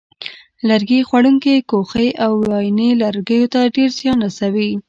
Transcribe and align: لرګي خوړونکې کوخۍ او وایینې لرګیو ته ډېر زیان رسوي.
لرګي 0.67 1.01
خوړونکې 1.07 1.55
کوخۍ 1.71 2.09
او 2.25 2.31
وایینې 2.49 2.89
لرګیو 3.01 3.51
ته 3.53 3.59
ډېر 3.75 3.89
زیان 3.99 4.17
رسوي. 4.27 4.71